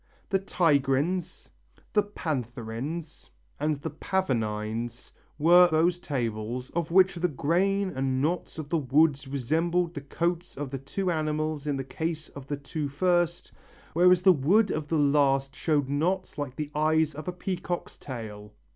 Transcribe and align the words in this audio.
The 0.29 0.39
tigrines, 0.39 1.51
the 1.93 2.01
pantherines 2.01 3.29
and 3.59 3.75
the 3.75 3.91
pavonines 3.91 5.11
were 5.37 5.67
those 5.69 5.99
tables 5.99 6.71
of 6.71 6.89
which 6.89 7.13
the 7.13 7.27
grain 7.27 7.91
and 7.95 8.19
knots 8.19 8.57
of 8.57 8.69
the 8.69 8.79
wood 8.79 9.21
resembled 9.27 9.93
the 9.93 10.01
coats 10.01 10.57
of 10.57 10.71
the 10.71 10.79
two 10.79 11.11
animals 11.11 11.67
in 11.67 11.77
the 11.77 11.83
case 11.83 12.29
of 12.29 12.47
the 12.47 12.57
two 12.57 12.89
first, 12.89 13.51
whereas 13.93 14.23
the 14.23 14.33
wood 14.33 14.71
of 14.71 14.87
the 14.87 14.97
last 14.97 15.55
showed 15.55 15.87
knots 15.87 16.35
like 16.39 16.55
the 16.55 16.71
eyes 16.73 17.13
of 17.13 17.27
a 17.27 17.31
peacock's 17.31 17.95
tail. 17.95 18.55